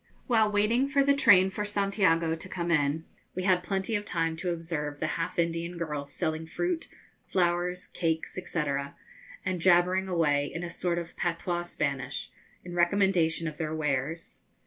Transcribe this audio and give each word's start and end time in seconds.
While 0.25 0.51
waiting 0.51 0.87
for 0.89 1.03
the 1.03 1.13
train 1.15 1.51
for 1.51 1.63
Santiago 1.63 2.35
to 2.35 2.49
come 2.49 2.71
in, 2.71 3.05
we 3.35 3.43
had 3.43 3.61
plenty 3.61 3.93
of 3.95 4.03
time 4.03 4.35
to 4.37 4.49
observe 4.49 4.99
the 4.99 5.05
half 5.13 5.37
Indian 5.37 5.77
girls 5.77 6.11
selling 6.11 6.47
fruit, 6.47 6.87
flowers, 7.27 7.85
cakes, 7.85 8.33
&c., 8.33 8.63
and 9.45 9.61
jabbering 9.61 10.07
away 10.07 10.51
in 10.51 10.63
a 10.63 10.71
sort 10.71 10.97
of 10.97 11.15
patois 11.15 11.61
Spanish, 11.65 12.31
in 12.65 12.73
recommendation 12.73 13.47
of 13.47 13.59
their 13.59 13.75
wares. 13.75 14.41